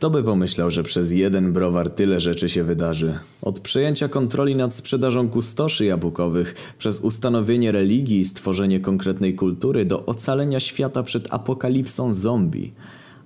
Kto 0.00 0.10
by 0.10 0.22
pomyślał, 0.22 0.70
że 0.70 0.82
przez 0.82 1.12
jeden 1.12 1.52
browar 1.52 1.90
tyle 1.90 2.20
rzeczy 2.20 2.48
się 2.48 2.64
wydarzy? 2.64 3.18
Od 3.42 3.60
przejęcia 3.60 4.08
kontroli 4.08 4.56
nad 4.56 4.74
sprzedażą 4.74 5.28
kustoszy 5.28 5.84
jabłkowych, 5.84 6.54
przez 6.78 7.00
ustanowienie 7.00 7.72
religii 7.72 8.20
i 8.20 8.24
stworzenie 8.24 8.80
konkretnej 8.80 9.34
kultury, 9.34 9.84
do 9.84 10.06
ocalenia 10.06 10.60
świata 10.60 11.02
przed 11.02 11.34
apokalipsą 11.34 12.12
zombie. 12.12 12.72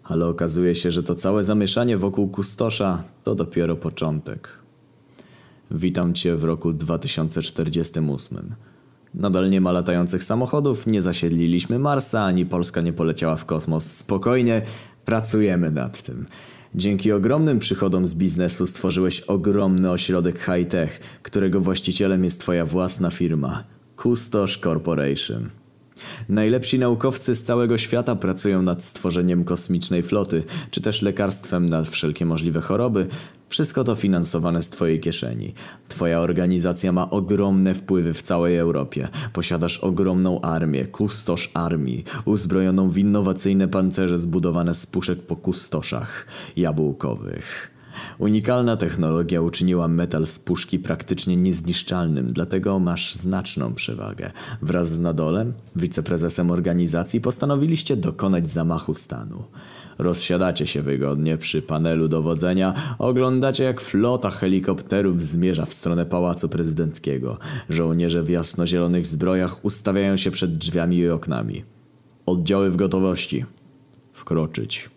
Ale 0.04 0.26
okazuje 0.26 0.74
się, 0.74 0.90
że 0.90 1.02
to 1.02 1.14
całe 1.14 1.44
zamieszanie 1.44 1.96
wokół 1.98 2.28
kustosza 2.28 3.02
to 3.24 3.34
dopiero 3.34 3.76
początek. 3.76 4.48
Witam 5.70 6.14
Cię 6.14 6.36
w 6.36 6.44
roku 6.44 6.72
2048. 6.72 8.54
Nadal 9.14 9.50
nie 9.50 9.60
ma 9.60 9.72
latających 9.72 10.24
samochodów, 10.24 10.86
nie 10.86 11.02
zasiedliliśmy 11.02 11.78
Marsa, 11.78 12.24
ani 12.24 12.46
Polska 12.46 12.80
nie 12.80 12.92
poleciała 12.92 13.36
w 13.36 13.44
kosmos. 13.44 13.84
Spokojnie, 13.84 14.62
pracujemy 15.04 15.70
nad 15.70 16.02
tym. 16.02 16.26
Dzięki 16.76 17.12
ogromnym 17.12 17.58
przychodom 17.58 18.06
z 18.06 18.14
biznesu 18.14 18.66
stworzyłeś 18.66 19.20
ogromny 19.20 19.90
ośrodek 19.90 20.38
high-tech, 20.38 21.00
którego 21.22 21.60
właścicielem 21.60 22.24
jest 22.24 22.40
Twoja 22.40 22.66
własna 22.66 23.10
firma 23.10 23.64
Kustosz 23.96 24.58
Corporation. 24.58 25.50
Najlepsi 26.28 26.78
naukowcy 26.78 27.34
z 27.34 27.44
całego 27.44 27.78
świata 27.78 28.16
pracują 28.16 28.62
nad 28.62 28.82
stworzeniem 28.82 29.44
kosmicznej 29.44 30.02
floty, 30.02 30.42
czy 30.70 30.80
też 30.80 31.02
lekarstwem 31.02 31.68
na 31.68 31.82
wszelkie 31.84 32.26
możliwe 32.26 32.60
choroby. 32.60 33.06
Wszystko 33.48 33.84
to 33.84 33.94
finansowane 33.94 34.62
z 34.62 34.70
Twojej 34.70 35.00
kieszeni. 35.00 35.54
Twoja 35.88 36.20
organizacja 36.20 36.92
ma 36.92 37.10
ogromne 37.10 37.74
wpływy 37.74 38.12
w 38.14 38.22
całej 38.22 38.56
Europie. 38.56 39.08
Posiadasz 39.32 39.78
ogromną 39.78 40.40
armię, 40.40 40.86
kustosz 40.86 41.50
armii, 41.54 42.04
uzbrojoną 42.24 42.88
w 42.88 42.98
innowacyjne 42.98 43.68
pancerze 43.68 44.18
zbudowane 44.18 44.74
z 44.74 44.86
puszek 44.86 45.22
po 45.22 45.36
kustoszach 45.36 46.26
jabłkowych. 46.56 47.74
Unikalna 48.18 48.76
technologia 48.76 49.40
uczyniła 49.40 49.88
metal 49.88 50.26
z 50.26 50.38
puszki 50.38 50.78
praktycznie 50.78 51.36
niezniszczalnym, 51.36 52.32
dlatego 52.32 52.78
masz 52.78 53.14
znaczną 53.14 53.74
przewagę. 53.74 54.32
Wraz 54.62 54.92
z 54.92 55.00
Nadolem, 55.00 55.52
wiceprezesem 55.76 56.50
organizacji, 56.50 57.20
postanowiliście 57.20 57.96
dokonać 57.96 58.48
zamachu 58.48 58.94
stanu. 58.94 59.44
Rozsiadacie 59.98 60.66
się 60.66 60.82
wygodnie 60.82 61.38
przy 61.38 61.62
panelu 61.62 62.08
dowodzenia, 62.08 62.74
oglądacie 62.98 63.64
jak 63.64 63.80
flota 63.80 64.30
helikopterów 64.30 65.22
zmierza 65.22 65.66
w 65.66 65.74
stronę 65.74 66.06
Pałacu 66.06 66.48
Prezydenckiego. 66.48 67.38
Żołnierze 67.68 68.22
w 68.22 68.28
jasnozielonych 68.28 69.06
zbrojach 69.06 69.64
ustawiają 69.64 70.16
się 70.16 70.30
przed 70.30 70.56
drzwiami 70.56 70.96
i 70.96 71.08
oknami. 71.08 71.64
Oddziały 72.26 72.70
w 72.70 72.76
gotowości. 72.76 73.44
Wkroczyć. 74.12 74.90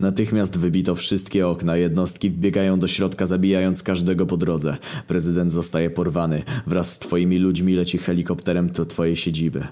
Natychmiast 0.00 0.58
wybito 0.58 0.94
wszystkie 0.94 1.48
okna, 1.48 1.76
jednostki 1.76 2.30
wbiegają 2.30 2.78
do 2.78 2.88
środka, 2.88 3.26
zabijając 3.26 3.82
każdego 3.82 4.26
po 4.26 4.36
drodze. 4.36 4.76
Prezydent 5.06 5.52
zostaje 5.52 5.90
porwany. 5.90 6.42
Wraz 6.66 6.92
z 6.92 6.98
twoimi 6.98 7.38
ludźmi 7.38 7.74
leci 7.74 7.98
helikopterem 7.98 8.70
do 8.70 8.86
twojej 8.86 9.16
siedziby. 9.16 9.66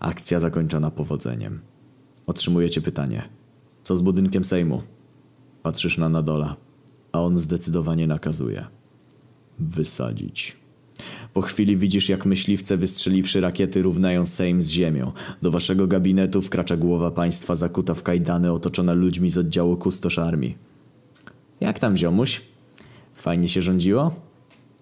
Akcja 0.00 0.40
zakończona 0.40 0.90
powodzeniem. 0.90 1.60
Otrzymujecie 2.26 2.80
pytanie. 2.80 3.35
Co 3.86 3.96
z 3.96 4.00
budynkiem 4.00 4.44
Sejmu? 4.44 4.82
Patrzysz 5.62 5.98
na 5.98 6.08
Nadola, 6.08 6.56
a 7.12 7.22
on 7.22 7.38
zdecydowanie 7.38 8.06
nakazuje. 8.06 8.66
Wysadzić. 9.58 10.56
Po 11.34 11.42
chwili 11.42 11.76
widzisz, 11.76 12.08
jak 12.08 12.26
myśliwce 12.26 12.76
wystrzeliwszy 12.76 13.40
rakiety 13.40 13.82
równają 13.82 14.24
Sejm 14.24 14.62
z 14.62 14.68
ziemią. 14.70 15.12
Do 15.42 15.50
waszego 15.50 15.86
gabinetu 15.86 16.42
wkracza 16.42 16.76
głowa 16.76 17.10
państwa 17.10 17.54
zakuta 17.54 17.94
w 17.94 18.02
kajdany, 18.02 18.52
otoczona 18.52 18.92
ludźmi 18.92 19.30
z 19.30 19.38
oddziału 19.38 19.76
kustosz 19.76 20.18
armii. 20.18 20.58
Jak 21.60 21.78
tam, 21.78 21.96
ziomuś? 21.96 22.42
Fajnie 23.14 23.48
się 23.48 23.62
rządziło? 23.62 24.14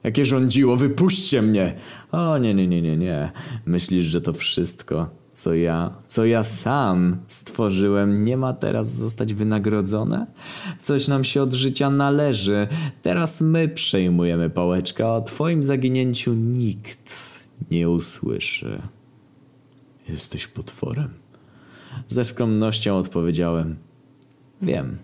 Jakie 0.05 0.25
rządziło? 0.25 0.77
Wypuśćcie 0.77 1.43
mnie! 1.43 1.75
O, 2.13 2.39
nie, 2.39 2.55
nie, 2.55 2.67
nie, 2.67 2.83
nie, 2.83 2.97
nie. 2.97 3.33
Myślisz, 3.67 4.05
że 4.05 4.21
to 4.21 4.33
wszystko, 4.33 5.24
co 5.35 5.55
ja, 5.55 5.91
co 6.09 6.25
ja 6.25 6.45
sam 6.45 7.17
stworzyłem, 7.29 8.25
nie 8.25 8.37
ma 8.37 8.53
teraz 8.53 8.95
zostać 8.95 9.35
wynagrodzone? 9.35 10.27
Coś 10.83 11.09
nam 11.09 11.25
się 11.25 11.43
od 11.43 11.53
życia 11.53 11.91
należy. 11.91 12.69
Teraz 13.03 13.41
my 13.41 13.69
przejmujemy 13.69 14.51
pałeczkę, 14.51 15.07
a 15.07 15.09
o 15.09 15.23
twoim 15.23 15.63
zaginięciu 15.63 16.35
nikt 16.35 17.11
nie 17.71 17.91
usłyszy. 17.91 18.83
Jesteś 20.09 20.47
potworem. 20.47 21.11
Ze 22.09 22.25
skromnością 22.25 22.97
odpowiedziałem. 22.97 23.77
Wiem. 24.63 24.99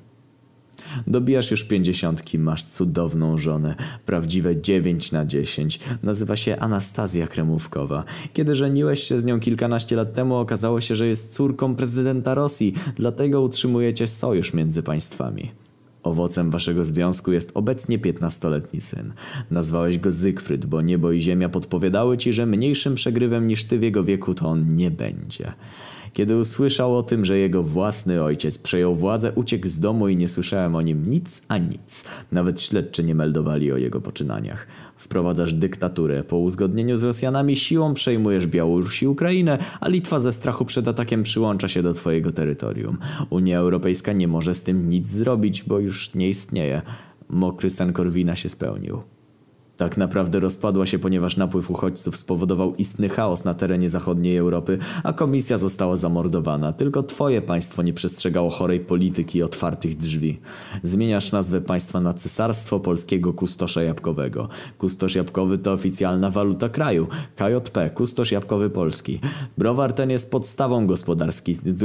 Dobijasz 1.06 1.50
już 1.50 1.64
pięćdziesiątki, 1.64 2.38
masz 2.38 2.64
cudowną 2.64 3.38
żonę. 3.38 3.74
Prawdziwe 4.06 4.60
dziewięć 4.60 5.12
na 5.12 5.26
dziesięć. 5.26 5.80
Nazywa 6.02 6.36
się 6.36 6.56
Anastazja 6.58 7.26
Kremówkowa. 7.26 8.04
Kiedy 8.32 8.54
żeniłeś 8.54 9.02
się 9.02 9.18
z 9.18 9.24
nią 9.24 9.40
kilkanaście 9.40 9.96
lat 9.96 10.14
temu, 10.14 10.36
okazało 10.36 10.80
się, 10.80 10.96
że 10.96 11.06
jest 11.06 11.34
córką 11.34 11.76
prezydenta 11.76 12.34
Rosji, 12.34 12.74
dlatego 12.96 13.42
utrzymujecie 13.42 14.06
sojusz 14.06 14.54
między 14.54 14.82
państwami. 14.82 15.50
Owocem 16.02 16.50
waszego 16.50 16.84
związku 16.84 17.32
jest 17.32 17.50
obecnie 17.54 17.98
piętnastoletni 17.98 18.80
syn. 18.80 19.12
Nazwałeś 19.50 19.98
go 19.98 20.12
Zygfryd, 20.12 20.66
bo 20.66 20.82
niebo 20.82 21.12
i 21.12 21.20
ziemia 21.20 21.48
podpowiadały 21.48 22.18
ci, 22.18 22.32
że 22.32 22.46
mniejszym 22.46 22.94
przegrywem 22.94 23.48
niż 23.48 23.64
ty 23.64 23.78
w 23.78 23.82
jego 23.82 24.04
wieku 24.04 24.34
to 24.34 24.48
on 24.48 24.74
nie 24.76 24.90
będzie. 24.90 25.52
Kiedy 26.12 26.36
usłyszał 26.36 26.98
o 26.98 27.02
tym, 27.02 27.24
że 27.24 27.38
jego 27.38 27.62
własny 27.62 28.22
ojciec 28.22 28.58
przejął 28.58 28.96
władzę, 28.96 29.32
uciekł 29.34 29.68
z 29.68 29.80
domu 29.80 30.08
i 30.08 30.16
nie 30.16 30.28
słyszałem 30.28 30.74
o 30.74 30.82
nim 30.82 31.10
nic 31.10 31.42
a 31.48 31.58
nic. 31.58 32.04
Nawet 32.32 32.60
śledczy 32.60 33.04
nie 33.04 33.14
meldowali 33.14 33.72
o 33.72 33.76
jego 33.76 34.00
poczynaniach. 34.00 34.66
Wprowadzasz 34.96 35.52
dyktaturę. 35.52 36.24
Po 36.24 36.38
uzgodnieniu 36.38 36.96
z 36.96 37.02
Rosjanami 37.02 37.56
siłą 37.56 37.94
przejmujesz 37.94 38.46
Białoruś 38.46 39.02
i 39.02 39.08
Ukrainę, 39.08 39.58
a 39.80 39.88
Litwa 39.88 40.18
ze 40.18 40.32
strachu 40.32 40.64
przed 40.64 40.88
atakiem 40.88 41.22
przyłącza 41.22 41.68
się 41.68 41.82
do 41.82 41.94
twojego 41.94 42.32
terytorium. 42.32 42.98
Unia 43.30 43.58
Europejska 43.58 44.12
nie 44.12 44.28
może 44.28 44.54
z 44.54 44.62
tym 44.62 44.90
nic 44.90 45.08
zrobić, 45.08 45.62
bo 45.62 45.78
już 45.78 46.14
nie 46.14 46.28
istnieje. 46.28 46.82
Mokry 47.28 47.70
sen 47.70 47.92
Korwina 47.92 48.36
się 48.36 48.48
spełnił. 48.48 49.02
Tak 49.80 49.96
naprawdę 49.96 50.40
rozpadła 50.40 50.86
się, 50.86 50.98
ponieważ 50.98 51.36
napływ 51.36 51.70
uchodźców 51.70 52.16
spowodował 52.16 52.74
istny 52.74 53.08
chaos 53.08 53.44
na 53.44 53.54
terenie 53.54 53.88
zachodniej 53.88 54.36
Europy, 54.36 54.78
a 55.04 55.12
komisja 55.12 55.58
została 55.58 55.96
zamordowana. 55.96 56.72
Tylko 56.72 57.02
twoje 57.02 57.42
państwo 57.42 57.82
nie 57.82 57.92
przestrzegało 57.92 58.50
chorej 58.50 58.80
polityki 58.80 59.38
i 59.38 59.42
otwartych 59.42 59.96
drzwi. 59.96 60.40
Zmieniasz 60.82 61.32
nazwę 61.32 61.60
państwa 61.60 62.00
na 62.00 62.14
Cesarstwo 62.14 62.80
Polskiego 62.80 63.32
Kustosza 63.32 63.82
Jabłkowego. 63.82 64.48
Kustosz 64.78 65.14
Jabłkowy 65.14 65.58
to 65.58 65.72
oficjalna 65.72 66.30
waluta 66.30 66.68
kraju. 66.68 67.06
KJP, 67.36 67.90
Kustosz 67.90 68.32
Jabłkowy 68.32 68.70
Polski. 68.70 69.20
Browar 69.58 69.92
ten 69.92 70.10
jest 70.10 70.30
podstawą 70.30 70.86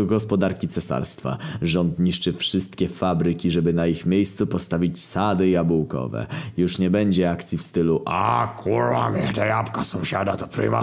gospodarki 0.07 0.67
cesarstwa. 0.67 1.37
Rząd 1.61 1.99
niszczy 1.99 2.33
wszystkie 2.33 2.87
fabryki, 2.87 3.51
żeby 3.51 3.73
na 3.73 3.87
ich 3.87 4.05
miejscu 4.05 4.47
postawić 4.47 4.99
sady 4.99 5.49
jabłkowe. 5.49 6.25
Już 6.57 6.79
nie 6.79 6.89
będzie 6.89 7.31
akcji 7.31 7.57
w 7.57 7.61
stylu 7.61 7.84
stylu 7.85 8.01
A 8.05 8.47
kurwa, 8.57 9.09
mnie 9.09 9.33
te 9.33 9.47
jabłka 9.47 9.83
sąsiada 9.83 10.37
to 10.37 10.47
prima 10.47 10.81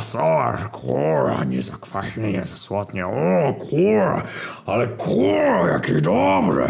kurwa, 0.72 1.44
nie 1.44 1.62
za 1.62 1.76
kwaśne, 1.76 2.32
nie 2.32 2.40
za 2.40 2.56
słodnie, 2.56 3.06
o 3.06 3.54
kurwa, 3.54 4.22
ale 4.66 4.86
kurwa, 4.86 5.68
jakie 5.68 6.00
dobre. 6.00 6.68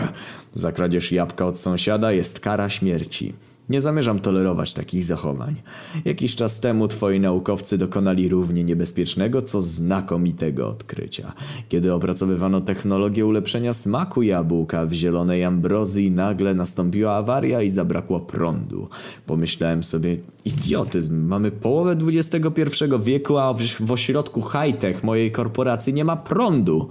Za 0.54 0.72
kradzież 0.72 1.12
jabłka 1.12 1.46
od 1.46 1.58
sąsiada 1.58 2.12
jest 2.12 2.40
kara 2.40 2.68
śmierci. 2.68 3.34
Nie 3.68 3.80
zamierzam 3.80 4.18
tolerować 4.18 4.74
takich 4.74 5.04
zachowań. 5.04 5.62
Jakiś 6.04 6.36
czas 6.36 6.60
temu 6.60 6.88
twoi 6.88 7.20
naukowcy 7.20 7.78
dokonali 7.78 8.28
równie 8.28 8.64
niebezpiecznego, 8.64 9.42
co 9.42 9.62
znakomitego 9.62 10.68
odkrycia. 10.68 11.32
Kiedy 11.68 11.94
opracowywano 11.94 12.60
technologię 12.60 13.26
ulepszenia 13.26 13.72
smaku 13.72 14.22
jabłka 14.22 14.86
w 14.86 14.92
zielonej 14.92 15.44
ambrozji, 15.44 16.10
nagle 16.10 16.54
nastąpiła 16.54 17.16
awaria 17.16 17.62
i 17.62 17.70
zabrakło 17.70 18.20
prądu. 18.20 18.88
Pomyślałem 19.26 19.82
sobie, 19.82 20.16
idiotyzm, 20.44 21.26
mamy 21.26 21.50
połowę 21.50 21.96
XXI 22.08 22.84
wieku, 23.02 23.38
a 23.38 23.54
w, 23.80 23.92
ośrodku 23.92 24.42
high-tech 24.42 25.04
mojej 25.04 25.32
korporacji 25.32 25.94
nie 25.94 26.04
ma 26.04 26.16
prądu. 26.16 26.88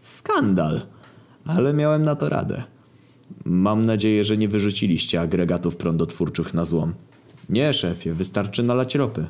Skandal. 0.00 0.82
Ale 1.46 1.72
miałem 1.72 2.02
na 2.02 2.14
to 2.16 2.28
radę. 2.28 2.62
Mam 3.44 3.84
nadzieję, 3.84 4.24
że 4.24 4.36
nie 4.36 4.48
wyrzuciliście 4.48 5.20
agregatów 5.20 5.76
prądotwórczych 5.76 6.54
na 6.54 6.64
złom. 6.64 6.94
Nie, 7.48 7.72
szefie, 7.72 8.12
wystarczy 8.12 8.62
nalać 8.62 8.94
ropy. 8.94 9.26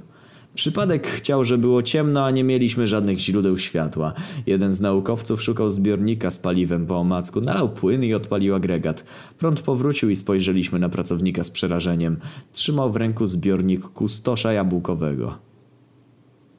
Przypadek 0.55 1.07
chciał, 1.07 1.45
że 1.45 1.59
było 1.59 1.83
ciemno, 1.83 2.25
a 2.25 2.31
nie 2.31 2.45
mieliśmy 2.45 2.87
żadnych 2.87 3.19
źródeł 3.19 3.59
światła. 3.59 4.13
Jeden 4.47 4.73
z 4.73 4.81
naukowców 4.81 5.43
szukał 5.43 5.71
zbiornika 5.71 6.31
z 6.31 6.39
paliwem 6.39 6.87
po 6.87 6.97
omacku, 6.97 7.41
nalał 7.41 7.69
płyn 7.69 8.05
i 8.05 8.15
odpalił 8.15 8.55
agregat. 8.55 9.05
Prąd 9.39 9.61
powrócił 9.61 10.11
i 10.11 10.17
spojrzeliśmy 10.17 10.79
na 10.79 10.89
pracownika 10.89 11.45
z 11.45 11.51
przerażeniem. 11.51 12.17
Trzymał 12.53 12.93
w 12.93 12.97
ręku 12.97 13.27
zbiornik 13.27 13.89
kustosza 13.89 14.53
jabłkowego. 14.53 15.52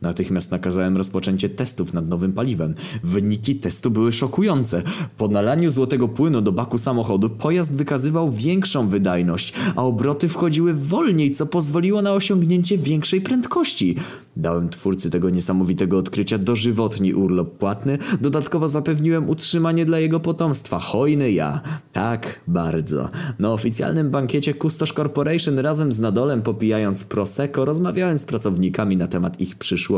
Natychmiast 0.03 0.51
nakazałem 0.51 0.97
rozpoczęcie 0.97 1.49
testów 1.49 1.93
nad 1.93 2.07
nowym 2.07 2.33
paliwem. 2.33 2.75
Wyniki 3.03 3.55
testu 3.55 3.91
były 3.91 4.11
szokujące. 4.11 4.83
Po 5.17 5.27
nalaniu 5.27 5.69
złotego 5.69 6.07
płynu 6.07 6.41
do 6.41 6.51
baku 6.51 6.77
samochodu 6.77 7.29
pojazd 7.29 7.75
wykazywał 7.75 8.31
większą 8.31 8.87
wydajność, 8.87 9.53
a 9.75 9.83
obroty 9.83 10.29
wchodziły 10.29 10.73
wolniej, 10.73 11.31
co 11.31 11.45
pozwoliło 11.45 12.01
na 12.01 12.13
osiągnięcie 12.13 12.77
większej 12.77 13.21
prędkości. 13.21 13.95
Dałem 14.37 14.69
twórcy 14.69 15.09
tego 15.09 15.29
niesamowitego 15.29 15.97
odkrycia 15.97 16.37
dożywotni 16.37 17.13
urlop 17.13 17.57
płatny, 17.57 17.97
dodatkowo 18.21 18.67
zapewniłem 18.67 19.29
utrzymanie 19.29 19.85
dla 19.85 19.99
jego 19.99 20.19
potomstwa. 20.19 20.79
Hojny 20.79 21.31
ja. 21.31 21.61
Tak, 21.93 22.39
bardzo. 22.47 23.09
Na 23.39 23.51
oficjalnym 23.51 24.09
bankiecie 24.09 24.53
Kustosz 24.53 24.93
Corporation 24.93 25.59
razem 25.59 25.93
z 25.93 25.99
Nadolem 25.99 26.41
popijając 26.41 27.03
Prosecco 27.03 27.65
rozmawiałem 27.65 28.17
z 28.17 28.25
pracownikami 28.25 28.97
na 28.97 29.07
temat 29.07 29.41
ich 29.41 29.55
przyszłości. 29.55 29.92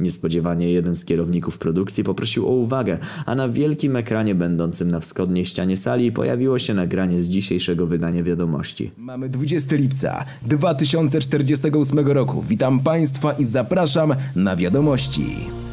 Niespodziewanie 0.00 0.72
jeden 0.72 0.96
z 0.96 1.04
kierowników 1.04 1.58
produkcji 1.58 2.04
poprosił 2.04 2.48
o 2.48 2.50
uwagę, 2.50 2.98
a 3.26 3.34
na 3.34 3.48
wielkim 3.48 3.96
ekranie 3.96 4.34
będącym 4.34 4.90
na 4.90 5.00
wschodniej 5.00 5.44
ścianie 5.44 5.76
sali 5.76 6.12
pojawiło 6.12 6.58
się 6.58 6.74
nagranie 6.74 7.20
z 7.20 7.28
dzisiejszego 7.28 7.86
wydania 7.86 8.22
wiadomości. 8.22 8.90
Mamy 8.96 9.28
20 9.28 9.76
lipca 9.76 10.24
2048 10.42 11.98
roku. 11.98 12.44
Witam 12.48 12.80
Państwa 12.80 13.32
i 13.32 13.44
zapraszam 13.44 14.14
na 14.36 14.56
wiadomości. 14.56 15.67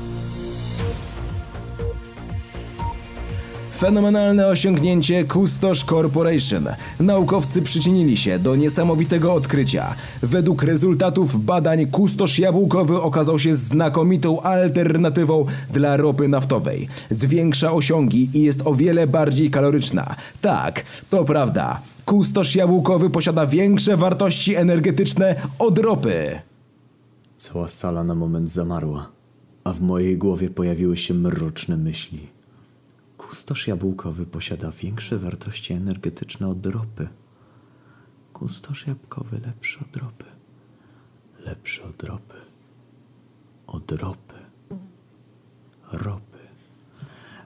Fenomenalne 3.77 4.48
osiągnięcie 4.48 5.24
Kustosz 5.24 5.83
Corporation. 5.83 6.68
Naukowcy 7.00 7.62
przyczynili 7.62 8.18
się 8.18 8.39
do 8.39 8.56
niesamowitego 8.56 9.33
odkrycia. 9.33 9.95
Według 10.22 10.63
rezultatów 10.63 11.45
badań 11.45 11.88
kustosz 11.88 12.39
jabłkowy 12.39 13.01
okazał 13.01 13.39
się 13.39 13.56
znakomitą 13.56 14.42
alternatywą 14.42 15.45
dla 15.74 15.98
ropy 15.98 16.27
naftowej. 16.27 16.88
Zwiększa 17.10 17.74
osiągi 17.74 18.30
i 18.33 18.42
jest 18.42 18.62
o 18.66 18.75
wiele 18.75 19.07
bardziej 19.07 19.51
kaloryczna. 19.51 20.16
Tak, 20.42 20.83
to 21.10 21.25
prawda. 21.25 21.81
Kustosz 22.06 22.56
jabłkowy 22.56 23.10
posiada 23.10 23.48
większe 23.48 23.98
wartości 23.98 24.56
energetyczne 24.56 25.36
od 25.60 25.80
ropy. 25.80 26.42
Cała 27.38 27.69
sala 27.69 28.04
na 28.04 28.16
moment 28.16 28.50
zamarła, 28.50 29.10
a 29.63 29.74
w 29.74 29.81
mojej 29.81 30.18
głowie 30.18 30.50
pojawiły 30.50 30.98
się 30.98 31.13
mroczne 31.13 31.78
myśli. 31.78 32.34
Kustosz 33.17 33.67
jabłkowy 33.67 34.25
posiada 34.25 34.71
większe 34.71 35.17
wartości 35.17 35.73
energetyczne 35.73 36.47
od 36.47 36.65
ropy. 36.65 37.07
Kustosz 38.33 38.88
jabłkowy 38.88 39.39
lepszy 39.45 39.79
od 39.79 39.97
ropy. 39.97 40.25
Lepszy 41.45 41.83
od 41.83 42.03
ropy. 42.03 42.35
Od 43.67 43.91
ropy. 43.91 44.35
Ropy. 45.91 46.38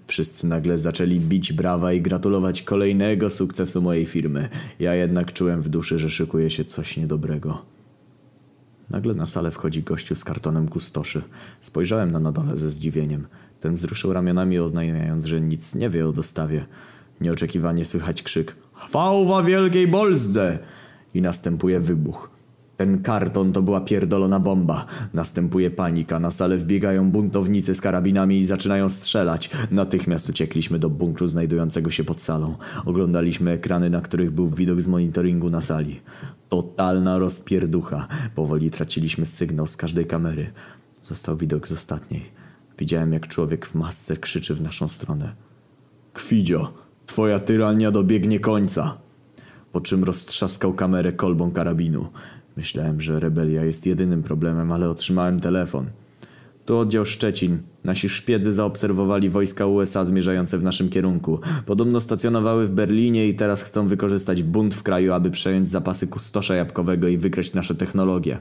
Wszyscy 0.07 0.47
nagle 0.47 0.77
zaczęli 0.77 1.19
bić 1.19 1.53
brawa 1.53 1.93
i 1.93 2.01
gratulować 2.01 2.61
kolejnego 2.61 3.29
sukcesu 3.29 3.81
mojej 3.81 4.05
firmy. 4.05 4.49
Ja 4.79 4.95
jednak 4.95 5.33
czułem 5.33 5.61
w 5.61 5.69
duszy, 5.69 5.99
że 5.99 6.09
szykuje 6.09 6.49
się 6.49 6.65
coś 6.65 6.97
niedobrego. 6.97 7.65
Nagle 8.89 9.13
na 9.13 9.25
salę 9.25 9.51
wchodzi 9.51 9.83
gościu 9.83 10.15
z 10.15 10.23
kartonem 10.23 10.67
kustoszy. 10.67 11.21
Spojrzałem 11.59 12.11
na 12.11 12.19
Nadole 12.19 12.57
ze 12.57 12.69
zdziwieniem. 12.69 13.27
Ten 13.59 13.75
wzruszył 13.75 14.13
ramionami, 14.13 14.59
oznajmiając, 14.59 15.25
że 15.25 15.41
nic 15.41 15.75
nie 15.75 15.89
wie 15.89 16.07
o 16.07 16.11
dostawie. 16.11 16.65
Nieoczekiwanie 17.21 17.85
słychać 17.85 18.23
krzyk 18.23 18.55
Chwała 18.73 19.43
Wielkiej 19.43 19.87
Bolzdze! 19.87 20.59
I 21.13 21.21
następuje 21.21 21.79
wybuch. 21.79 22.39
Ten 22.77 23.01
karton 23.01 23.51
to 23.51 23.61
była 23.61 23.81
pierdolona 23.81 24.39
bomba. 24.39 24.85
Następuje 25.13 25.71
panika, 25.71 26.19
na 26.19 26.31
salę 26.31 26.57
wbiegają 26.57 27.11
buntownicy 27.11 27.75
z 27.75 27.81
karabinami 27.81 28.37
i 28.37 28.45
zaczynają 28.45 28.89
strzelać. 28.89 29.49
Natychmiast 29.71 30.29
uciekliśmy 30.29 30.79
do 30.79 30.89
bunkru 30.89 31.27
znajdującego 31.27 31.91
się 31.91 32.03
pod 32.03 32.21
salą. 32.21 32.55
Oglądaliśmy 32.85 33.51
ekrany, 33.51 33.89
na 33.89 34.01
których 34.01 34.31
był 34.31 34.49
widok 34.49 34.81
z 34.81 34.87
monitoringu 34.87 35.49
na 35.49 35.61
sali. 35.61 35.99
Totalna 36.49 37.17
rozpierducha. 37.17 38.07
Powoli 38.35 38.71
traciliśmy 38.71 39.25
sygnał 39.25 39.67
z 39.67 39.77
każdej 39.77 40.05
kamery. 40.05 40.51
Został 41.01 41.37
widok 41.37 41.67
z 41.67 41.71
ostatniej. 41.71 42.38
Widziałem, 42.79 43.13
jak 43.13 43.27
człowiek 43.27 43.65
w 43.65 43.75
masce 43.75 44.17
krzyczy 44.17 44.55
w 44.55 44.61
naszą 44.61 44.87
stronę. 44.87 45.35
Kwidzio, 46.13 46.73
twoja 47.05 47.39
tyrania 47.39 47.91
dobiegnie 47.91 48.39
końca. 48.39 48.97
Po 49.71 49.81
czym 49.81 50.03
roztrzaskał 50.03 50.73
kamerę 50.73 51.13
kolbą 51.13 51.51
karabinu. 51.51 52.07
Myślałem, 52.57 53.01
że 53.01 53.19
rebelia 53.19 53.63
jest 53.63 53.85
jedynym 53.85 54.23
problemem, 54.23 54.71
ale 54.71 54.89
otrzymałem 54.89 55.39
telefon. 55.39 55.85
Tu 56.65 56.77
oddział 56.77 57.05
Szczecin. 57.05 57.61
Nasi 57.83 58.09
szpiedzy 58.09 58.51
zaobserwowali 58.51 59.29
wojska 59.29 59.65
USA 59.65 60.05
zmierzające 60.05 60.57
w 60.57 60.63
naszym 60.63 60.89
kierunku. 60.89 61.39
Podobno 61.65 61.99
stacjonowały 61.99 62.67
w 62.67 62.71
Berlinie 62.71 63.27
i 63.27 63.35
teraz 63.35 63.63
chcą 63.63 63.87
wykorzystać 63.87 64.43
bunt 64.43 64.75
w 64.75 64.83
kraju, 64.83 65.13
aby 65.13 65.31
przejąć 65.31 65.69
zapasy 65.69 66.07
kustosza 66.07 66.55
jabłkowego 66.55 67.07
i 67.07 67.17
wykraść 67.17 67.53
nasze 67.53 67.75
technologie. 67.75 68.39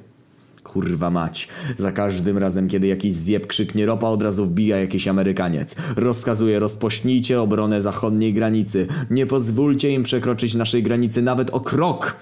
Kurwa 0.72 1.10
mać. 1.10 1.48
Za 1.76 1.92
każdym 1.92 2.38
razem, 2.38 2.68
kiedy 2.68 2.86
jakiś 2.86 3.14
zjeb 3.14 3.46
krzyknie 3.46 3.86
ropa, 3.86 4.08
od 4.08 4.22
razu 4.22 4.46
wbija 4.46 4.76
jakiś 4.76 5.08
Amerykaniec. 5.08 5.76
Rozkazuje, 5.96 6.58
rozpośnijcie 6.58 7.40
obronę 7.40 7.82
zachodniej 7.82 8.32
granicy. 8.32 8.86
Nie 9.10 9.26
pozwólcie 9.26 9.90
im 9.90 10.02
przekroczyć 10.02 10.54
naszej 10.54 10.82
granicy 10.82 11.22
nawet 11.22 11.50
o 11.50 11.60
krok. 11.60 12.16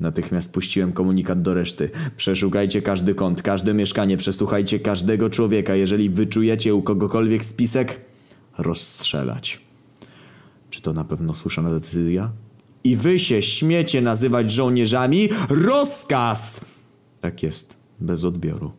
Natychmiast 0.00 0.52
puściłem 0.52 0.92
komunikat 0.92 1.42
do 1.42 1.54
reszty. 1.54 1.90
Przeszukajcie 2.16 2.82
każdy 2.82 3.14
kąt, 3.14 3.42
każde 3.42 3.74
mieszkanie, 3.74 4.16
przesłuchajcie 4.16 4.80
każdego 4.80 5.30
człowieka. 5.30 5.74
Jeżeli 5.74 6.10
wyczujecie 6.10 6.74
u 6.74 6.82
kogokolwiek 6.82 7.44
spisek, 7.44 8.00
rozstrzelać. 8.58 9.60
Czy 10.70 10.82
to 10.82 10.92
na 10.92 11.04
pewno 11.04 11.34
słuszna 11.34 11.70
decyzja? 11.70 12.30
I 12.84 12.96
wy 12.96 13.18
się 13.18 13.42
śmiecie 13.42 14.00
nazywać 14.00 14.52
żołnierzami? 14.52 15.28
Rozkaz! 15.48 16.75
Tak 17.20 17.42
jest, 17.42 17.76
bez 18.00 18.24
odbioru. 18.24 18.72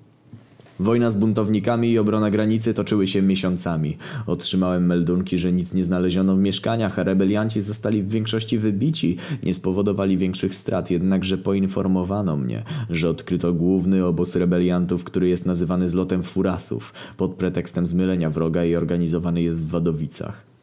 Wojna 0.80 1.12
z 1.12 1.16
buntownikami 1.16 1.92
i 1.92 2.00
obrona 2.00 2.30
granicy 2.30 2.74
toczyły 2.74 3.08
się 3.08 3.22
miesiącami. 3.22 3.98
Otrzymałem 4.28 4.86
meldunki, 4.86 5.38
że 5.38 5.52
nic 5.52 5.74
nie 5.74 5.86
znaleziono 5.86 6.36
w 6.36 6.40
mieszkaniach, 6.40 7.00
a 7.00 7.04
rebelianci 7.04 7.62
zostali 7.62 8.04
w 8.04 8.10
większości 8.10 8.58
wybici. 8.58 9.18
Nie 9.44 9.54
spowodowali 9.54 10.18
większych 10.18 10.56
strat, 10.56 10.92
jednakże 10.92 11.38
poinformowano 11.38 12.38
mnie, 12.38 12.64
że 12.90 13.10
odkryto 13.10 13.54
główny 13.54 14.06
obóz 14.06 14.36
rebeliantów, 14.36 15.04
który 15.04 15.30
jest 15.30 15.46
nazywany 15.46 15.90
zlotem 15.90 16.24
furasów, 16.24 16.94
pod 17.18 17.34
pretekstem 17.34 17.88
zmylenia 17.88 18.30
wroga 18.30 18.66
i 18.66 18.76
organizowany 18.76 19.42
jest 19.42 19.62
w 19.62 19.70
Wadowicach. 19.70 20.57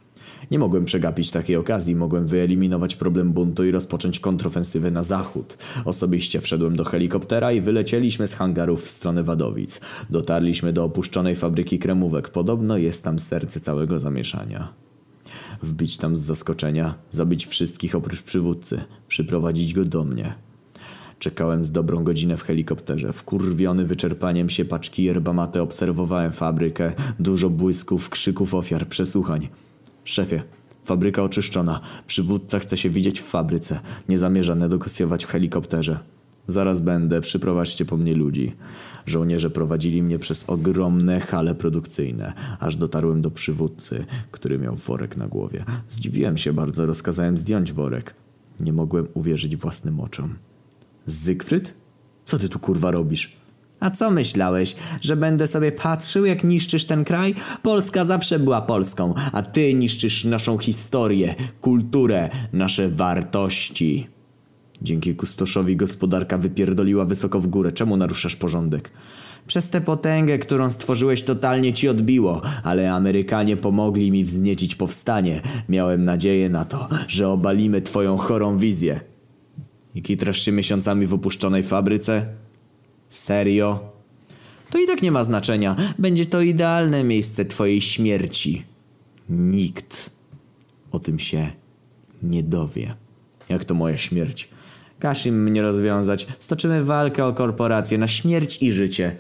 Nie 0.51 0.59
mogłem 0.59 0.85
przegapić 0.85 1.31
takiej 1.31 1.57
okazji, 1.57 1.97
mogłem 1.97 2.27
wyeliminować 2.27 2.97
problem 2.97 3.33
buntu 3.33 3.65
i 3.65 3.71
rozpocząć 3.71 4.21
kontrofensywę 4.21 4.91
na 4.91 5.03
zachód. 5.03 5.59
Osobiście 5.85 6.41
wszedłem 6.41 6.77
do 6.77 6.85
helikoptera 6.85 7.53
i 7.53 7.61
wylecieliśmy 7.61 8.29
z 8.29 8.35
hangarów 8.35 8.85
w 8.85 8.91
stronę 8.91 9.23
Wadowic. 9.23 9.81
Dotarliśmy 10.11 10.73
do 10.73 10.85
opuszczonej 10.85 11.37
fabryki 11.37 11.79
kremówek. 11.79 12.29
Podobno 12.29 12.77
jest 12.77 13.05
tam 13.05 13.19
serce 13.19 13.61
całego 13.61 14.01
zamieszania. 14.01 14.69
Wbić 15.63 15.97
tam 15.97 16.17
z 16.17 16.21
zaskoczenia, 16.21 16.95
zabić 17.11 17.47
wszystkich 17.47 17.95
oprócz 17.95 18.23
przywódcy, 18.23 18.81
przyprowadzić 19.09 19.75
go 19.75 19.85
do 19.85 20.05
mnie. 20.05 20.35
Czekałem 21.19 21.65
z 21.65 21.71
dobrą 21.71 22.05
godzinę 22.05 22.37
w 22.37 22.43
helikopterze. 22.43 23.13
Wkurwiony 23.13 23.85
wyczerpaniem 23.85 24.51
się 24.51 24.65
paczki 24.65 25.05
yerba 25.05 25.33
mate 25.33 25.63
obserwowałem 25.63 26.33
fabrykę. 26.33 26.93
Dużo 27.21 27.51
błysków, 27.51 28.11
krzyków 28.11 28.55
ofiar, 28.55 28.89
przesłuchań. 28.89 29.49
Szefie, 30.05 30.43
fabryka 30.85 31.23
oczyszczona. 31.23 31.81
Przywódca 32.07 32.59
chce 32.59 32.77
się 32.77 32.91
widzieć 32.91 33.21
w 33.21 33.25
fabryce. 33.25 33.81
Nie 34.09 34.19
zamierza 34.19 34.55
negocjować 34.55 35.25
w 35.25 35.29
helikopterze. 35.29 35.99
Zaraz 36.47 36.81
będę, 36.81 37.21
przyprowadźcie 37.21 37.85
po 37.85 37.97
mnie 37.97 38.15
ludzi. 38.15 38.57
Żołnierze 39.07 39.51
prowadzili 39.51 40.03
mnie 40.03 40.19
przez 40.19 40.51
ogromne 40.51 41.21
hale 41.21 41.55
produkcyjne, 41.55 42.33
aż 42.61 42.77
dotarłem 42.77 43.23
do 43.23 43.31
przywódcy, 43.31 44.05
który 44.31 44.59
miał 44.59 44.77
worek 44.77 45.17
na 45.17 45.29
głowie. 45.29 45.65
Zdziwiłem 45.89 46.37
się 46.37 46.53
bardzo, 46.53 46.87
rozkazałem 46.87 47.39
zdjąć 47.39 47.73
worek. 47.73 48.15
Nie 48.61 48.73
mogłem 48.73 49.09
uwierzyć 49.15 49.57
własnym 49.57 50.01
oczom. 50.01 50.35
Zygfryd? 51.05 51.75
Co 52.25 52.39
ty 52.39 52.49
tu 52.49 52.59
kurwa 52.59 52.91
robisz? 52.91 53.37
A 53.85 53.91
co 53.91 54.11
myślałeś, 54.11 54.77
że 55.01 55.17
będę 55.17 55.47
sobie 55.47 55.73
patrzył, 55.73 56.25
jak 56.25 56.45
niszczysz 56.45 56.85
ten 56.85 57.05
kraj? 57.05 57.35
Polska 57.63 58.05
zawsze 58.05 58.39
była 58.39 58.63
Polską, 58.63 59.15
a 59.33 59.43
ty 59.43 59.75
niszczysz 59.75 60.25
naszą 60.25 60.59
historię, 60.59 61.35
kulturę, 61.61 62.31
nasze 62.53 62.89
wartości. 62.89 64.07
Dzięki 64.83 65.15
kustoszowi 65.15 65.77
gospodarka 65.77 66.39
wypierdoliła 66.39 67.05
wysoko 67.05 67.41
w 67.41 67.47
górę. 67.47 67.73
Czemu 67.73 67.97
naruszasz 67.97 68.37
porządek? 68.37 68.91
Przez 69.47 69.71
tę 69.71 69.81
potęgę, 69.81 70.39
którą 70.39 70.71
stworzyłeś, 70.71 71.23
totalnie 71.23 71.73
ci 71.73 71.89
odbiło, 71.89 72.43
ale 72.63 72.93
Amerykanie 72.93 73.57
pomogli 73.57 74.11
mi 74.11 74.25
wzniecić 74.25 74.75
powstanie. 74.75 75.41
Miałem 75.69 76.05
nadzieję 76.05 76.49
na 76.49 76.65
to, 76.65 76.89
że 77.09 77.29
obalimy 77.29 77.83
twoją 77.83 78.17
chorą 78.17 78.59
wizję. 78.59 79.01
I 79.95 80.03
kitrasz 80.03 80.39
się 80.43 80.53
miesiącami 80.53 81.07
w 81.07 81.15
opuszczonej 81.15 81.63
fabryce? 81.63 82.44
Serio? 83.17 83.93
To 84.71 84.79
i 84.79 84.87
tak 84.87 85.03
nie 85.03 85.13
ma 85.13 85.25
znaczenia. 85.25 85.77
Będzie 85.99 86.27
to 86.27 86.41
idealne 86.41 87.05
miejsce 87.05 87.45
twojej 87.45 87.81
śmierci. 87.81 88.65
Nikt 89.29 90.11
o 90.91 90.99
tym 90.99 91.19
się 91.19 91.51
nie 92.23 92.43
dowie. 92.43 92.95
Jak 93.49 93.65
to 93.65 93.75
moja 93.75 93.99
śmierć? 93.99 94.49
Każ 94.99 95.27
im 95.27 95.43
mnie 95.43 95.63
rozwiązać. 95.63 96.27
Stoczymy 96.39 96.85
walkę 96.85 97.27
o 97.27 97.33
korporację 97.33 97.99
na 97.99 98.07
śmierć 98.07 98.63
i 98.63 98.71
życie. 98.71 99.17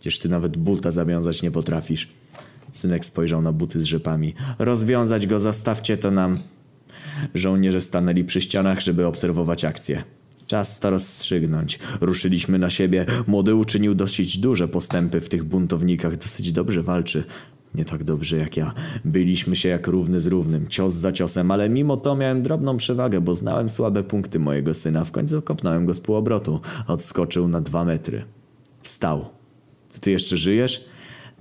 Przecież 0.00 0.18
ty 0.18 0.28
nawet 0.28 0.56
buta 0.56 0.90
zawiązać 0.90 1.42
nie 1.42 1.50
potrafisz. 1.50 2.08
Synek 2.72 3.04
spojrzał 3.04 3.42
na 3.42 3.52
buty 3.52 3.80
z 3.80 3.84
rzepami. 3.84 4.34
Rozwiązać 4.58 5.26
go, 5.26 5.38
zostawcie 5.38 5.96
to 5.96 6.10
nam. 6.10 6.38
Żołnierze 7.34 7.80
stanęli 7.80 8.24
przy 8.24 8.40
ścianach, 8.40 8.80
żeby 8.80 9.06
obserwować 9.06 9.64
akcję. 9.64 10.04
Czas 10.50 10.80
to 10.80 10.90
rozstrzygnąć. 10.90 11.78
Ruszyliśmy 12.00 12.58
na 12.58 12.70
siebie. 12.70 13.06
Młody 13.26 13.54
uczynił 13.54 13.94
dosyć 13.94 14.38
duże 14.38 14.68
postępy 14.68 15.20
w 15.20 15.28
tych 15.28 15.44
buntownikach. 15.44 16.16
Dosyć 16.16 16.52
dobrze 16.52 16.82
walczy. 16.82 17.24
Nie 17.74 17.84
tak 17.84 18.04
dobrze 18.04 18.36
jak 18.36 18.56
ja. 18.56 18.72
Byliśmy 19.04 19.56
się 19.56 19.68
jak 19.68 19.86
równy 19.86 20.20
z 20.20 20.26
równym, 20.26 20.68
cios 20.68 20.94
za 20.94 21.12
ciosem, 21.12 21.50
ale 21.50 21.68
mimo 21.68 21.96
to 21.96 22.16
miałem 22.16 22.42
drobną 22.42 22.76
przewagę, 22.76 23.20
bo 23.20 23.34
znałem 23.34 23.70
słabe 23.70 24.02
punkty 24.02 24.38
mojego 24.38 24.74
syna. 24.74 25.04
W 25.04 25.12
końcu 25.12 25.42
kopnąłem 25.42 25.86
go 25.86 25.94
z 25.94 26.00
półobrotu. 26.00 26.60
Odskoczył 26.86 27.48
na 27.48 27.60
dwa 27.60 27.84
metry. 27.84 28.24
Wstał. 28.82 29.28
Ty 30.00 30.10
jeszcze 30.10 30.36
żyjesz? 30.36 30.84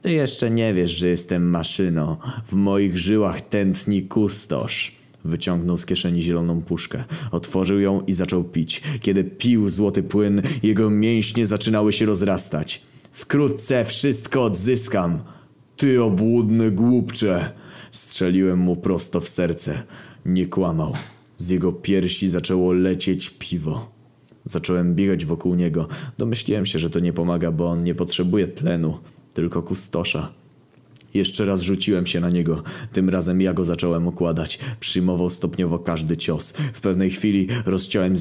Ty 0.01 0.11
jeszcze 0.11 0.51
nie 0.51 0.73
wiesz, 0.73 0.91
że 0.91 1.07
jestem 1.07 1.49
maszyną. 1.49 2.15
W 2.47 2.53
moich 2.53 2.97
żyłach 2.97 3.41
tętni 3.41 4.03
kustosz. 4.03 4.98
Wyciągnął 5.23 5.77
z 5.77 5.85
kieszeni 5.85 6.21
zieloną 6.21 6.61
puszkę. 6.61 7.03
Otworzył 7.31 7.79
ją 7.79 8.01
i 8.01 8.13
zaczął 8.13 8.43
pić. 8.43 8.81
Kiedy 8.99 9.23
pił 9.23 9.69
złoty 9.69 10.03
płyn, 10.03 10.41
jego 10.63 10.89
mięśnie 10.89 11.45
zaczynały 11.45 11.93
się 11.93 12.05
rozrastać. 12.05 12.81
Wkrótce 13.11 13.85
wszystko 13.85 14.43
odzyskam. 14.43 15.19
Ty 15.77 16.03
obłudny 16.03 16.71
głupcze! 16.71 17.51
Strzeliłem 17.91 18.59
mu 18.59 18.75
prosto 18.75 19.19
w 19.19 19.29
serce. 19.29 19.83
Nie 20.25 20.47
kłamał. 20.47 20.93
Z 21.37 21.49
jego 21.49 21.73
piersi 21.73 22.29
zaczęło 22.29 22.73
lecieć 22.73 23.29
piwo. 23.29 23.91
Zacząłem 24.45 24.95
biegać 24.95 25.25
wokół 25.25 25.55
niego. 25.55 25.87
Domyśliłem 26.17 26.65
się, 26.65 26.79
że 26.79 26.89
to 26.89 26.99
nie 26.99 27.13
pomaga, 27.13 27.51
bo 27.51 27.69
on 27.69 27.83
nie 27.83 27.95
potrzebuje 27.95 28.47
tlenu, 28.47 28.97
tylko 29.33 29.61
kustosza. 29.61 30.38
Jeszcze 31.13 31.45
raz 31.45 31.61
rzuciłem 31.61 32.05
się 32.05 32.19
na 32.19 32.29
niego. 32.29 32.63
Tym 32.93 33.09
razem 33.09 33.41
ja 33.41 33.53
go 33.53 33.65
zacząłem 33.65 34.07
okładać. 34.07 34.59
Przyjmował 34.79 35.29
stopniowo 35.29 35.79
każdy 35.79 36.17
cios. 36.17 36.53
W 36.73 36.81
pewnej 36.81 37.09
chwili 37.09 37.47
rozciąłem 37.65 38.17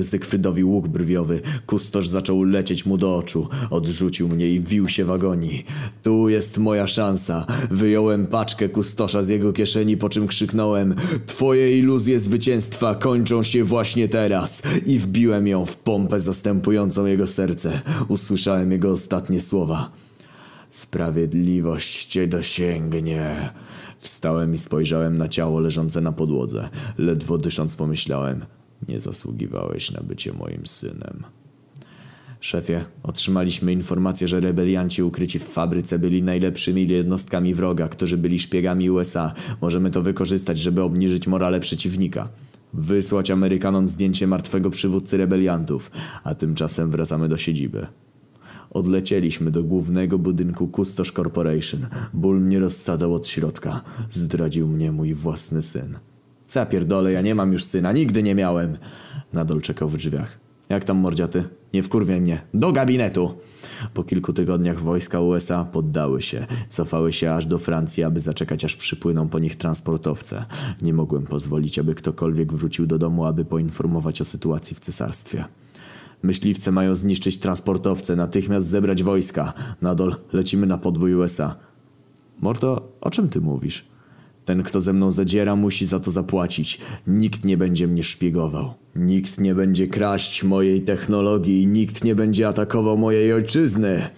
Zygfrydowi, 0.00 0.64
łuk 0.64 0.88
brwiowy. 0.88 1.40
Kustosz 1.66 2.08
zaczął 2.08 2.42
lecieć 2.42 2.86
mu 2.86 2.98
do 2.98 3.16
oczu. 3.16 3.48
Odrzucił 3.70 4.28
mnie 4.28 4.48
i 4.48 4.60
wił 4.60 4.88
się 4.88 5.04
w 5.04 5.10
agonii. 5.10 5.64
Tu 6.02 6.28
jest 6.28 6.58
moja 6.58 6.86
szansa. 6.86 7.46
Wyjąłem 7.70 8.26
paczkę 8.26 8.68
kustosza 8.68 9.22
z 9.22 9.28
jego 9.28 9.52
kieszeni, 9.52 9.96
po 9.96 10.08
czym 10.08 10.26
krzyknąłem 10.26 10.94
Twoje 11.26 11.78
iluzje 11.78 12.20
zwycięstwa 12.20 12.94
kończą 12.94 13.42
się 13.42 13.64
właśnie 13.64 14.08
teraz. 14.08 14.62
I 14.86 14.98
wbiłem 14.98 15.46
ją 15.46 15.64
w 15.64 15.76
pompę 15.76 16.20
zastępującą 16.20 17.06
jego 17.06 17.26
serce. 17.26 17.80
Usłyszałem 18.08 18.72
jego 18.72 18.90
ostatnie 18.92 19.40
słowa. 19.40 20.01
Sprawiedliwość 20.72 22.04
cię 22.04 22.26
dosięgnie. 22.26 23.50
Wstałem 24.00 24.54
i 24.54 24.58
spojrzałem 24.58 25.18
na 25.18 25.28
ciało 25.28 25.60
leżące 25.60 26.00
na 26.00 26.12
podłodze. 26.12 26.68
Ledwo 26.98 27.38
dysząc 27.38 27.76
pomyślałem, 27.76 28.44
nie 28.88 29.00
zasługiwałeś 29.00 29.90
na 29.90 30.02
bycie 30.02 30.32
moim 30.32 30.66
synem. 30.66 31.22
Szefie, 32.40 32.84
otrzymaliśmy 33.02 33.72
informację, 33.72 34.28
że 34.28 34.40
rebelianci 34.40 35.02
ukryci 35.02 35.38
w 35.38 35.44
fabryce 35.44 35.98
byli 35.98 36.22
najlepszymi 36.22 36.88
jednostkami 36.88 37.54
wroga, 37.54 37.88
którzy 37.88 38.18
byli 38.18 38.38
szpiegami 38.38 38.90
USA. 38.90 39.34
Możemy 39.60 39.90
to 39.90 40.02
wykorzystać, 40.02 40.58
żeby 40.58 40.82
obniżyć 40.82 41.26
morale 41.26 41.60
przeciwnika. 41.60 42.28
Wysłać 42.74 43.30
Amerykanom 43.30 43.88
zdjęcie 43.88 44.26
martwego 44.26 44.70
przywódcy 44.70 45.16
rebeliantów, 45.16 45.90
a 46.24 46.34
tymczasem 46.34 46.90
wracamy 46.90 47.28
do 47.28 47.36
siedziby. 47.36 47.86
Odlecieliśmy 48.72 49.50
do 49.50 49.64
głównego 49.64 50.18
budynku 50.18 50.68
Kustosz 50.68 51.12
Corporation. 51.12 51.86
Ból 52.14 52.40
mnie 52.40 52.60
rozsadzał 52.60 53.14
od 53.14 53.28
środka. 53.28 53.82
Zdradził 54.10 54.68
mnie 54.68 54.92
mój 54.92 55.14
własny 55.14 55.62
syn. 55.62 55.98
Co 56.44 56.66
pierdolę, 56.66 57.12
ja 57.12 57.20
nie 57.20 57.34
mam 57.34 57.52
już 57.52 57.64
syna, 57.64 57.92
nigdy 57.92 58.22
nie 58.22 58.34
miałem. 58.34 58.76
Nadal 59.32 59.60
czekał 59.60 59.88
w 59.88 59.96
drzwiach. 59.96 60.40
Jak 60.68 60.84
tam 60.84 60.96
mordziaty? 60.96 61.44
Nie 61.74 61.82
wkurwiaj 61.82 62.20
mnie. 62.20 62.42
Do 62.54 62.72
gabinetu! 62.72 63.34
Po 63.94 64.04
kilku 64.04 64.32
tygodniach 64.32 64.80
wojska 64.80 65.20
USA 65.20 65.64
poddały 65.64 66.22
się. 66.22 66.46
Cofały 66.68 67.12
się 67.12 67.32
aż 67.32 67.46
do 67.46 67.58
Francji, 67.58 68.04
aby 68.04 68.20
zaczekać 68.20 68.64
aż 68.64 68.76
przypłyną 68.76 69.28
po 69.28 69.38
nich 69.38 69.56
transportowce. 69.56 70.44
Nie 70.82 70.94
mogłem 70.94 71.22
pozwolić, 71.22 71.78
aby 71.78 71.94
ktokolwiek 71.94 72.52
wrócił 72.52 72.86
do 72.86 72.98
domu, 72.98 73.24
aby 73.24 73.44
poinformować 73.44 74.20
o 74.20 74.24
sytuacji 74.24 74.76
w 74.76 74.80
cesarstwie. 74.80 75.44
Myśliwce 76.22 76.72
mają 76.72 76.94
zniszczyć 76.94 77.38
transportowce, 77.38 78.16
natychmiast 78.16 78.66
zebrać 78.66 79.02
wojska. 79.02 79.52
Nadol 79.82 80.16
lecimy 80.32 80.66
na 80.66 80.78
podbój 80.78 81.14
USA. 81.14 81.56
Morto, 82.40 82.88
o 83.00 83.10
czym 83.10 83.28
ty 83.28 83.40
mówisz? 83.40 83.84
Ten, 84.44 84.62
kto 84.62 84.80
ze 84.80 84.92
mną 84.92 85.10
zadziera, 85.10 85.56
musi 85.56 85.86
za 85.86 86.00
to 86.00 86.10
zapłacić. 86.10 86.80
Nikt 87.06 87.44
nie 87.44 87.56
będzie 87.56 87.88
mnie 87.88 88.02
szpiegował. 88.02 88.74
Nikt 88.96 89.40
nie 89.40 89.54
będzie 89.54 89.88
kraść 89.88 90.44
mojej 90.44 90.82
technologii. 90.82 91.66
Nikt 91.66 92.04
nie 92.04 92.14
będzie 92.14 92.48
atakował 92.48 92.98
mojej 92.98 93.32
ojczyzny. 93.32 94.08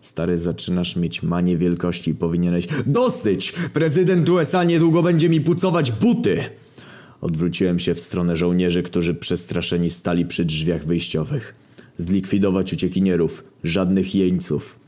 Stary, 0.00 0.38
zaczynasz 0.38 0.96
mieć 0.96 1.22
manię 1.22 1.56
wielkości 1.56 2.10
i 2.10 2.14
powinieneś... 2.14 2.68
Dosyć! 2.86 3.52
Prezydent 3.72 4.28
USA 4.28 4.64
niedługo 4.64 5.02
będzie 5.02 5.28
mi 5.28 5.40
pucować 5.40 5.92
buty! 5.92 6.44
Odwróciłem 7.22 7.78
się 7.78 7.94
w 7.94 8.00
stronę 8.00 8.36
żołnierzy, 8.36 8.82
którzy 8.82 9.14
przestraszeni 9.14 9.90
stali 9.90 10.26
przy 10.26 10.44
drzwiach 10.44 10.84
wyjściowych. 10.84 11.54
Zlikwidować 11.96 12.72
uciekinierów, 12.72 13.44
żadnych 13.64 14.14
jeńców. 14.14 14.80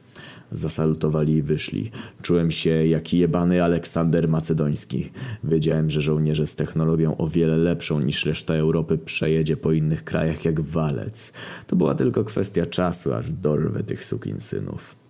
Zasalutowali 0.53 1.33
i 1.33 1.43
wyszli. 1.43 1.91
Czułem 2.23 2.51
się 2.51 2.87
jak 2.87 3.13
jebany 3.13 3.65
Aleksander 3.65 4.29
Macedoński. 4.29 5.11
Wiedziałem, 5.45 5.91
że 5.91 6.01
żołnierze 6.01 6.47
z 6.47 6.57
technologią 6.57 7.17
o 7.17 7.29
wiele 7.29 7.57
lepszą 7.57 8.01
niż 8.01 8.27
reszta 8.27 8.55
Europy 8.55 8.99
przejedzie 8.99 9.57
po 9.57 9.73
innych 9.73 10.05
krajach 10.05 10.45
jak 10.45 10.61
walec. 10.61 11.33
To 11.67 11.77
była 11.77 11.95
tylko 11.95 12.25
kwestia 12.25 12.67
czasu, 12.67 13.15
aż 13.15 13.33
dorwę 13.33 13.83
tych 13.83 14.05
sukinsynów. 14.05 15.04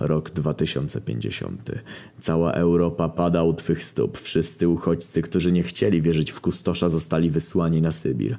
Rok 0.00 0.30
2050. 0.30 1.70
Cała 2.18 2.52
Europa 2.52 3.08
pada 3.08 3.42
u 3.42 3.54
twych 3.54 3.82
stóp. 3.82 4.18
Wszyscy 4.18 4.68
uchodźcy, 4.68 5.22
którzy 5.22 5.52
nie 5.52 5.62
chcieli 5.62 6.02
wierzyć 6.02 6.30
w 6.30 6.40
kustosza, 6.40 6.88
zostali 6.88 7.30
wysłani 7.30 7.82
na 7.82 7.92
Sybir. 7.92 8.36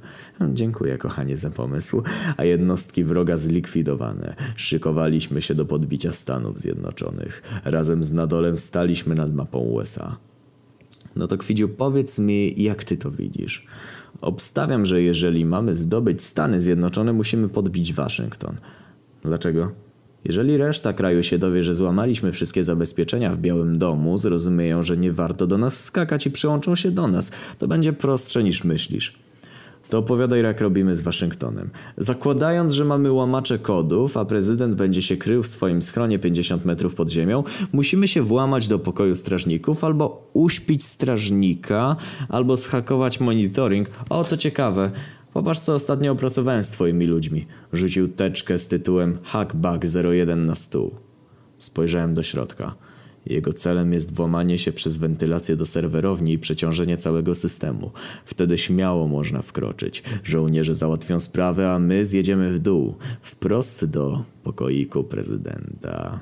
Dziękuję, 0.54 0.98
kochanie, 0.98 1.38
za 1.38 1.50
pomysł. 1.50 2.04
A 2.38 2.44
jednostki 2.44 3.04
wroga 3.04 3.38
zlikwidowane. 3.38 4.36
Szykowaliśmy 4.56 5.42
się 5.42 5.56
do 5.56 5.66
podbicia 5.66 6.14
Stanów 6.14 6.60
Zjednoczonych. 6.60 7.62
Razem 7.66 8.04
z 8.04 8.12
Nadolem 8.12 8.58
staliśmy 8.58 9.16
nad 9.16 9.34
mapą 9.34 9.60
USA. 9.60 10.18
No 11.16 11.28
to 11.28 11.38
Kwidziu, 11.38 11.70
powiedz 11.70 12.20
mi, 12.20 12.64
jak 12.64 12.84
ty 12.84 12.98
to 12.98 13.12
widzisz? 13.12 13.68
Obstawiam, 14.22 14.86
że 14.86 15.02
jeżeli 15.02 15.46
mamy 15.46 15.76
zdobyć 15.76 16.24
Stany 16.24 16.62
Zjednoczone, 16.62 17.14
musimy 17.14 17.50
podbić 17.50 17.94
Waszyngton. 17.94 18.56
Dlaczego? 19.22 19.87
Jeżeli 20.28 20.58
reszta 20.58 20.94
kraju 20.94 21.24
się 21.24 21.38
dowie, 21.38 21.64
że 21.64 21.76
złamaliśmy 21.76 22.32
wszystkie 22.32 22.64
zabezpieczenia 22.64 23.32
w 23.32 23.38
Białym 23.38 23.78
Domu, 23.78 24.18
zrozumieją, 24.18 24.84
że 24.84 24.98
nie 24.98 25.12
warto 25.12 25.48
do 25.48 25.58
nas 25.58 25.84
skakać 25.84 26.26
i 26.26 26.32
przyłączą 26.32 26.76
się 26.76 26.92
do 26.92 27.08
nas. 27.08 27.32
To 27.58 27.68
będzie 27.68 27.94
prostsze 27.94 28.44
niż 28.44 28.64
myślisz. 28.64 29.14
To 29.90 29.98
opowiadaj, 29.98 30.44
jak 30.44 30.62
robimy 30.62 30.96
z 30.96 31.02
Waszyngtonem. 31.02 31.70
Zakładając, 31.98 32.74
że 32.74 32.86
mamy 32.86 33.12
łamacze 33.12 33.60
kodów, 33.60 34.18
a 34.18 34.26
prezydent 34.26 34.76
będzie 34.76 35.02
się 35.02 35.18
krył 35.18 35.44
w 35.44 35.48
swoim 35.48 35.82
schronie 35.82 36.20
50 36.20 36.66
metrów 36.66 36.96
pod 36.96 37.10
ziemią, 37.10 37.44
musimy 37.74 38.08
się 38.08 38.22
włamać 38.22 38.68
do 38.68 38.80
pokoju 38.80 39.16
strażników, 39.16 39.84
albo 39.84 40.30
uśpić 40.34 40.86
strażnika, 40.86 41.96
albo 42.30 42.58
schakować 42.58 43.20
monitoring. 43.20 43.90
O, 44.10 44.24
to 44.24 44.38
ciekawe. 44.38 44.92
Popatrz, 45.34 45.60
co 45.60 45.74
ostatnio 45.74 46.12
opracowałem 46.12 46.64
z 46.64 46.70
twoimi 46.70 47.06
ludźmi. 47.06 47.46
Rzucił 47.74 48.08
teczkę 48.08 48.60
z 48.60 48.68
tytułem 48.68 49.18
Hackback 49.24 49.86
01 50.04 50.46
na 50.46 50.56
stół. 50.56 50.96
Spojrzałem 51.58 52.14
do 52.14 52.24
środka. 52.24 52.76
Jego 53.26 53.54
celem 53.54 53.94
jest 53.94 54.16
włamanie 54.16 54.58
się 54.58 54.72
przez 54.72 54.98
wentylację 54.98 55.56
do 55.56 55.66
serwerowni 55.66 56.34
i 56.34 56.40
przeciążenie 56.40 56.98
całego 56.98 57.36
systemu. 57.36 57.92
Wtedy 58.26 58.58
śmiało 58.58 59.08
można 59.08 59.42
wkroczyć. 59.42 60.04
Żołnierze 60.24 60.74
załatwią 60.74 61.20
sprawę, 61.20 61.72
a 61.72 61.80
my 61.80 62.06
zjedziemy 62.06 62.52
w 62.52 62.60
dół. 62.60 62.96
Wprost 63.22 63.86
do 63.86 64.24
pokoiku 64.44 65.04
prezydenta. 65.04 66.20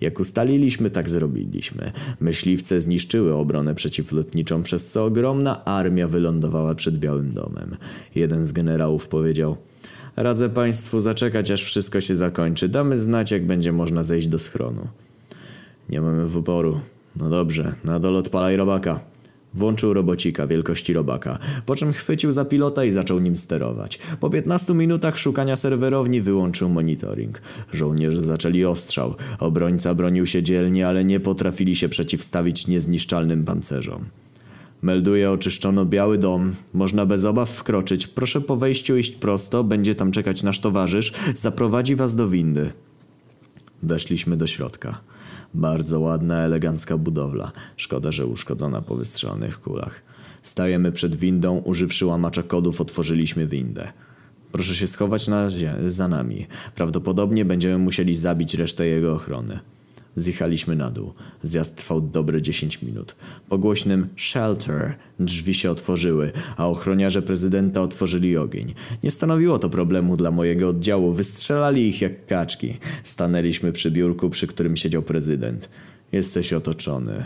Jak 0.00 0.20
ustaliliśmy, 0.20 0.90
tak 0.90 1.10
zrobiliśmy. 1.10 1.92
Myśliwce 2.20 2.80
zniszczyły 2.80 3.34
obronę 3.34 3.74
przeciwlotniczą, 3.74 4.62
przez 4.62 4.86
co 4.86 5.04
ogromna 5.04 5.64
armia 5.64 6.08
wylądowała 6.08 6.74
przed 6.74 6.98
Białym 6.98 7.32
Domem. 7.32 7.76
Jeden 8.14 8.44
z 8.44 8.52
generałów 8.52 9.08
powiedział... 9.08 9.56
Radzę 10.16 10.48
państwu 10.48 11.00
zaczekać, 11.00 11.50
aż 11.50 11.64
wszystko 11.64 12.00
się 12.00 12.16
zakończy. 12.16 12.68
Damy 12.68 12.96
znać, 12.96 13.30
jak 13.30 13.46
będzie 13.46 13.72
można 13.72 14.02
zejść 14.02 14.28
do 14.28 14.38
schronu. 14.38 14.88
Nie 15.88 16.00
mamy 16.00 16.26
wyboru. 16.26 16.80
No 17.16 17.30
dobrze, 17.30 17.74
na 17.84 17.98
dole 17.98 18.18
odpalaj 18.18 18.56
robaka. 18.56 19.11
Włączył 19.54 19.94
robocika 19.94 20.46
wielkości 20.46 20.92
robaka, 20.92 21.38
po 21.66 21.74
czym 21.74 21.92
chwycił 21.92 22.32
za 22.32 22.44
pilota 22.44 22.84
i 22.84 22.90
zaczął 22.90 23.20
nim 23.20 23.36
sterować. 23.36 23.98
Po 24.20 24.30
15 24.30 24.74
minutach 24.74 25.18
szukania 25.18 25.56
serwerowni 25.56 26.20
wyłączył 26.20 26.68
monitoring. 26.68 27.42
Żołnierze 27.72 28.22
zaczęli 28.22 28.64
ostrzał. 28.64 29.14
Obrońca 29.38 29.94
bronił 29.94 30.26
się 30.26 30.42
dzielnie, 30.42 30.88
ale 30.88 31.04
nie 31.04 31.20
potrafili 31.20 31.76
się 31.76 31.88
przeciwstawić 31.88 32.66
niezniszczalnym 32.66 33.44
pancerzom. 33.44 34.04
Melduje 34.82 35.30
oczyszczono 35.30 35.86
biały 35.86 36.18
dom. 36.18 36.54
Można 36.74 37.06
bez 37.06 37.24
obaw 37.24 37.50
wkroczyć. 37.50 38.06
Proszę 38.06 38.40
po 38.40 38.56
wejściu 38.56 38.96
iść 38.96 39.10
prosto, 39.10 39.64
będzie 39.64 39.94
tam 39.94 40.12
czekać 40.12 40.42
nasz 40.42 40.60
towarzysz. 40.60 41.12
Zaprowadzi 41.34 41.96
was 41.96 42.16
do 42.16 42.28
windy. 42.28 42.72
Weszliśmy 43.82 44.36
do 44.36 44.46
środka. 44.46 45.00
Bardzo 45.54 46.00
ładna, 46.00 46.38
elegancka 46.38 46.98
budowla. 46.98 47.52
Szkoda, 47.76 48.12
że 48.12 48.26
uszkodzona 48.26 48.82
po 48.82 48.96
wystrzelonych 48.96 49.60
kulach. 49.60 50.02
Stajemy 50.42 50.92
przed 50.92 51.16
windą, 51.16 51.58
używszy 51.58 52.06
łamacza 52.06 52.42
kodów 52.42 52.80
otworzyliśmy 52.80 53.46
windę. 53.46 53.92
Proszę 54.52 54.74
się 54.74 54.86
schować 54.86 55.28
na 55.28 55.48
za 55.88 56.08
nami. 56.08 56.46
Prawdopodobnie 56.74 57.44
będziemy 57.44 57.78
musieli 57.78 58.14
zabić 58.14 58.54
resztę 58.54 58.86
jego 58.86 59.14
ochrony. 59.14 59.60
Zjechaliśmy 60.16 60.76
na 60.76 60.90
dół. 60.90 61.12
Zjazd 61.42 61.76
trwał 61.76 62.00
dobre 62.00 62.42
10 62.42 62.82
minut. 62.82 63.16
Po 63.48 63.58
głośnym 63.58 64.08
shelter 64.16 64.94
drzwi 65.20 65.54
się 65.54 65.70
otworzyły, 65.70 66.32
a 66.56 66.68
ochroniarze 66.68 67.22
prezydenta 67.22 67.82
otworzyli 67.82 68.36
ogień. 68.36 68.74
Nie 69.02 69.10
stanowiło 69.10 69.58
to 69.58 69.70
problemu 69.70 70.16
dla 70.16 70.30
mojego 70.30 70.68
oddziału. 70.68 71.12
Wystrzelali 71.12 71.88
ich 71.88 72.00
jak 72.00 72.26
kaczki. 72.26 72.78
Stanęliśmy 73.02 73.72
przy 73.72 73.90
biurku, 73.90 74.30
przy 74.30 74.46
którym 74.46 74.76
siedział 74.76 75.02
prezydent. 75.02 75.68
Jesteś 76.12 76.52
otoczony. 76.52 77.24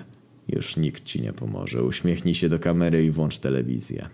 Już 0.49 0.77
nikt 0.77 1.05
ci 1.05 1.21
nie 1.21 1.33
pomoże. 1.33 1.83
Uśmiechnij 1.83 2.35
się 2.35 2.49
do 2.49 2.59
kamery 2.59 3.05
i 3.05 3.11
włącz 3.11 3.39
telewizję. 3.39 4.09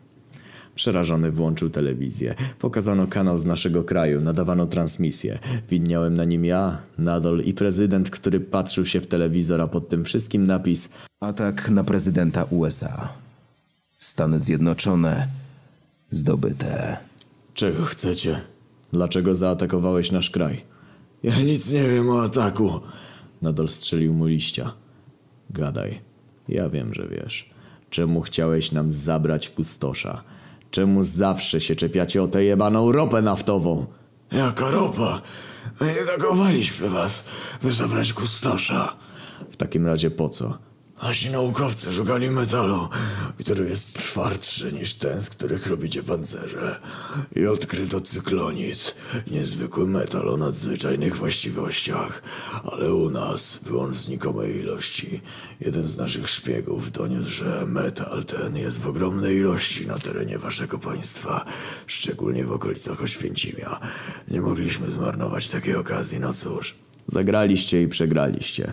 Przerażony 0.75 1.31
włączył 1.31 1.71
telewizję. 1.71 2.35
Pokazano 2.59 3.07
kanał 3.07 3.39
z 3.39 3.45
naszego 3.45 3.85
kraju, 3.85 4.21
nadawano 4.21 4.67
transmisję. 4.67 5.39
Widniałem 5.71 6.15
na 6.15 6.25
nim 6.25 6.45
ja, 6.45 6.79
Nadol 6.99 7.41
i 7.41 7.55
prezydent, 7.55 8.11
który 8.11 8.41
patrzył 8.41 8.87
się 8.87 9.01
w 9.01 9.07
telewizor, 9.07 9.61
a 9.61 9.69
pod 9.69 9.89
tym 9.89 10.05
wszystkim 10.05 10.47
napis 10.47 10.89
Atak 11.21 11.71
na 11.71 11.85
prezydenta 11.85 12.45
USA. 12.45 13.09
Stany 13.99 14.41
Zjednoczone 14.41 15.29
zdobyte. 16.11 16.97
Czego 17.55 17.85
chcecie? 17.85 18.41
Dlaczego 18.93 19.35
zaatakowałeś 19.35 20.13
nasz 20.13 20.31
kraj? 20.31 20.65
Ja 21.23 21.41
nic 21.41 21.73
nie 21.73 21.89
wiem 21.89 22.11
o 22.11 22.23
ataku. 22.23 22.81
Nadal 23.43 23.69
strzelił 23.69 24.15
mu 24.15 24.27
liścia. 24.27 24.73
Gadaj. 25.51 26.01
Ja 26.49 26.69
wiem, 26.69 26.95
że 26.95 27.09
wiesz. 27.09 27.51
Czemu 27.91 28.21
chciałeś 28.21 28.73
nam 28.73 28.91
zabrać 28.91 29.49
pustosza? 29.49 30.23
Czemu 30.73 31.03
zawsze 31.03 31.61
się 31.61 31.77
czepiacie 31.77 32.23
o 32.23 32.29
tę 32.29 32.45
jebaną 32.45 32.93
ropę 32.93 33.23
naftową? 33.23 33.87
Jaka 34.33 34.71
ropa? 34.71 35.23
My 35.81 35.87
nie 35.87 36.07
takowaliśmy 36.17 36.89
was, 36.89 37.25
by 37.63 37.73
zabrać 37.73 38.13
kustosza. 38.13 38.97
W 39.51 39.57
takim 39.57 39.87
razie 39.87 40.11
po 40.11 40.29
co? 40.29 40.59
Nasi 41.03 41.31
naukowcy 41.31 41.93
szukali 41.93 42.31
metalu, 42.31 42.89
który 43.41 43.69
jest 43.69 43.95
twardszy 43.95 44.73
niż 44.73 44.95
ten, 44.95 45.21
z 45.21 45.31
których 45.31 45.67
robicie 45.67 46.03
pancerze. 46.03 46.81
I 47.37 47.47
odkryto 47.47 48.01
cyklonit, 48.01 48.95
niezwykły 49.31 49.87
metal 49.87 50.29
o 50.29 50.37
nadzwyczajnych 50.37 51.17
właściwościach. 51.17 52.23
Ale 52.65 52.95
u 52.95 53.11
nas 53.11 53.61
był 53.67 53.81
on 53.81 53.91
w 53.91 53.99
znikomej 53.99 54.57
ilości. 54.57 55.21
Jeden 55.61 55.89
z 55.89 55.97
naszych 55.97 56.29
szpiegów 56.29 56.93
doniósł, 56.93 57.31
że 57.31 57.67
metal 57.67 58.25
ten 58.25 58.57
jest 58.57 58.81
w 58.81 58.89
ogromnej 58.89 59.37
ilości 59.37 59.87
na 59.87 59.99
terenie 59.99 60.39
waszego 60.39 60.79
państwa, 60.79 61.45
szczególnie 61.87 62.47
w 62.47 62.53
okolicach 62.53 63.03
Oświęcimia. 63.03 63.81
Nie 64.29 64.41
mogliśmy 64.41 64.91
zmarnować 64.91 65.51
takiej 65.51 65.77
okazji, 65.77 66.21
no 66.21 66.33
cóż. 66.33 66.75
Zagraliście 67.07 67.83
i 67.83 67.89
przegraliście. 67.89 68.73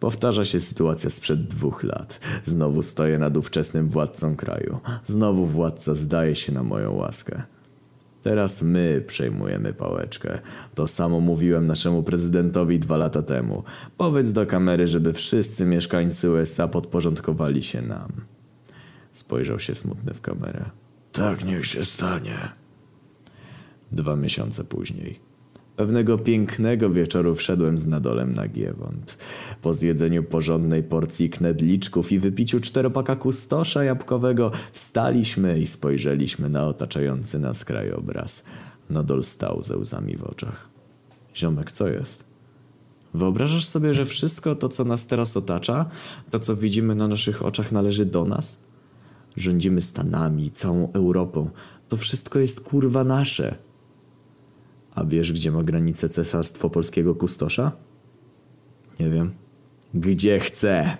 Powtarza 0.00 0.44
się 0.44 0.60
sytuacja 0.60 1.10
sprzed 1.10 1.46
dwóch 1.46 1.82
lat. 1.82 2.20
Znowu 2.44 2.82
stoję 2.82 3.18
nad 3.18 3.36
ówczesnym 3.36 3.88
władcą 3.88 4.36
kraju. 4.36 4.80
Znowu 5.04 5.46
władca 5.46 5.94
zdaje 5.94 6.36
się 6.36 6.52
na 6.52 6.62
moją 6.62 6.94
łaskę. 6.94 7.42
Teraz 8.22 8.62
my 8.62 9.04
przejmujemy 9.06 9.72
pałeczkę. 9.72 10.38
To 10.74 10.88
samo 10.88 11.20
mówiłem 11.20 11.66
naszemu 11.66 12.02
prezydentowi 12.02 12.78
dwa 12.78 12.96
lata 12.96 13.22
temu. 13.22 13.62
Powiedz 13.96 14.32
do 14.32 14.46
kamery, 14.46 14.86
żeby 14.86 15.12
wszyscy 15.12 15.66
mieszkańcy 15.66 16.30
USA 16.30 16.68
podporządkowali 16.68 17.62
się 17.62 17.82
nam. 17.82 18.12
Spojrzał 19.12 19.58
się 19.58 19.74
smutny 19.74 20.14
w 20.14 20.20
kamerę. 20.20 20.64
Tak 21.12 21.44
niech 21.44 21.66
się 21.66 21.84
stanie. 21.84 22.48
Dwa 23.92 24.16
miesiące 24.16 24.64
później. 24.64 25.29
Pewnego 25.80 26.18
pięknego 26.18 26.90
wieczoru 26.90 27.34
wszedłem 27.34 27.78
z 27.78 27.86
Nadolem 27.86 28.34
na 28.34 28.48
Giewont. 28.48 29.18
Po 29.62 29.74
zjedzeniu 29.74 30.22
porządnej 30.22 30.82
porcji 30.82 31.30
knedliczków 31.30 32.12
i 32.12 32.18
wypiciu 32.18 32.60
czteropaka 32.60 33.16
kustosza 33.16 33.84
jabłkowego 33.84 34.50
wstaliśmy 34.72 35.60
i 35.60 35.66
spojrzeliśmy 35.66 36.48
na 36.48 36.66
otaczający 36.66 37.38
nas 37.38 37.64
krajobraz. 37.64 38.44
Nadol 38.90 39.24
stał 39.24 39.62
ze 39.62 39.76
łzami 39.76 40.16
w 40.16 40.24
oczach. 40.24 40.68
Ziomek, 41.36 41.72
co 41.72 41.88
jest? 41.88 42.24
Wyobrażasz 43.14 43.64
sobie, 43.64 43.94
że 43.94 44.06
wszystko 44.06 44.54
to, 44.54 44.68
co 44.68 44.84
nas 44.84 45.06
teraz 45.06 45.36
otacza, 45.36 45.90
to, 46.30 46.38
co 46.38 46.56
widzimy 46.56 46.94
na 46.94 47.08
naszych 47.08 47.44
oczach, 47.44 47.72
należy 47.72 48.06
do 48.06 48.24
nas? 48.24 48.56
Rządzimy 49.36 49.80
Stanami, 49.80 50.50
całą 50.50 50.92
Europą. 50.92 51.50
To 51.88 51.96
wszystko 51.96 52.38
jest 52.38 52.60
kurwa 52.60 53.04
nasze. 53.04 53.69
A 54.94 55.04
wiesz, 55.04 55.32
gdzie 55.32 55.50
ma 55.52 55.62
granicę 55.62 56.08
cesarstwo 56.08 56.70
polskiego 56.70 57.14
kustosza? 57.14 57.72
Nie 59.00 59.10
wiem. 59.10 59.34
Gdzie 59.94 60.38
chce. 60.40 60.96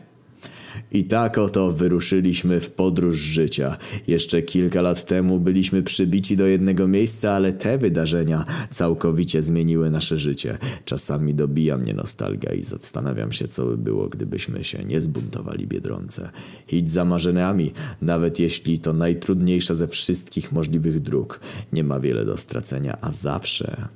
I 0.93 1.05
tak 1.05 1.39
oto 1.39 1.73
wyruszyliśmy 1.73 2.61
w 2.61 2.71
podróż 2.71 3.17
życia. 3.17 3.77
Jeszcze 4.07 4.43
kilka 4.43 4.83
lat 4.83 5.05
temu 5.05 5.41
byliśmy 5.41 5.83
przybici 5.83 6.37
do 6.37 6.47
jednego 6.47 6.89
miejsca, 6.89 7.33
ale 7.33 7.53
te 7.53 7.79
wydarzenia 7.79 8.45
całkowicie 8.71 9.43
zmieniły 9.43 9.91
nasze 9.91 10.19
życie. 10.19 10.59
Czasami 10.85 11.35
dobija 11.35 11.77
mnie 11.77 11.95
nostalgia 11.95 12.53
i 12.53 12.63
zastanawiam 12.63 13.33
się, 13.33 13.49
co 13.49 13.67
by 13.67 13.77
było, 13.77 14.09
gdybyśmy 14.09 14.65
się 14.65 14.85
nie 14.85 15.01
zbuntowali 15.01 15.67
Biedronce. 15.67 16.31
Idź 16.73 16.91
za 16.91 17.05
marzeniami, 17.05 17.73
nawet 18.03 18.39
jeśli 18.39 18.79
to 18.79 18.93
najtrudniejsza 18.93 19.75
ze 19.75 19.89
wszystkich 19.89 20.53
możliwych 20.53 21.01
dróg. 21.01 21.41
Nie 21.73 21.85
ma 21.85 22.01
wiele 22.01 22.25
do 22.25 22.39
stracenia, 22.39 22.99
a 23.01 23.13
zawsze 23.13 23.89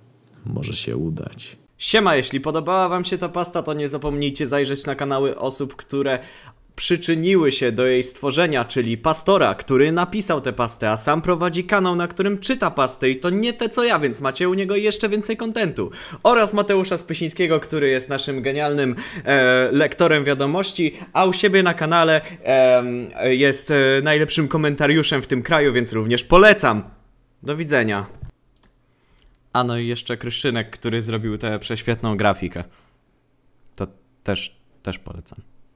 może 0.47 0.73
się 0.73 0.97
udać. 0.97 1.57
Siema, 1.79 2.17
jeśli 2.17 2.41
podobała 2.41 2.89
wam 2.89 3.05
się 3.05 3.19
ta 3.19 3.29
pasta, 3.29 3.63
to 3.63 3.75
nie 3.75 3.89
zapomnijcie 3.89 4.47
zajrzeć 4.47 4.87
na 4.87 4.95
kanały 4.95 5.39
osób, 5.39 5.77
które 5.77 6.19
przyczyniły 6.77 7.53
się 7.53 7.73
do 7.73 7.87
jej 7.87 8.03
stworzenia, 8.03 8.65
czyli 8.65 8.99
Pastora, 8.99 9.55
który 9.55 9.93
napisał 9.93 10.41
tę 10.41 10.53
pastę, 10.53 10.91
a 10.91 10.97
sam 10.97 11.23
prowadzi 11.23 11.65
kanał, 11.65 11.97
na 11.97 12.09
którym 12.09 12.39
czyta 12.39 12.71
pastę 12.71 13.11
i 13.11 13.17
to 13.17 13.31
nie 13.31 13.53
te 13.53 13.69
co 13.69 13.85
ja, 13.85 13.99
więc 13.99 14.21
macie 14.21 14.49
u 14.49 14.55
niego 14.55 14.77
jeszcze 14.77 15.09
więcej 15.09 15.37
kontentu. 15.37 15.91
Oraz 16.23 16.55
Mateusza 16.55 16.97
Spysińskiego, 16.97 17.61
który 17.61 17.89
jest 17.89 18.09
naszym 18.09 18.43
genialnym 18.43 18.97
e, 19.25 19.69
lektorem 19.73 20.25
wiadomości, 20.25 20.95
a 21.13 21.25
u 21.25 21.33
siebie 21.33 21.63
na 21.63 21.75
kanale 21.75 22.21
e, 22.45 23.35
jest 23.35 23.71
e, 23.71 23.75
najlepszym 24.03 24.49
komentariuszem 24.49 25.23
w 25.23 25.27
tym 25.27 25.43
kraju, 25.43 25.73
więc 25.73 25.93
również 25.93 26.25
polecam. 26.25 26.83
Do 27.43 27.57
widzenia. 27.57 28.07
A 29.53 29.65
no 29.65 29.79
i 29.79 29.87
jeszcze 29.87 30.17
Kryszczynek, 30.17 30.71
który 30.71 31.01
zrobił 31.01 31.39
tę 31.39 31.59
prześwietną 31.59 32.17
grafikę. 32.17 32.65
To 33.77 33.87
też, 34.23 34.57
też 34.83 34.99
polecam. 34.99 35.54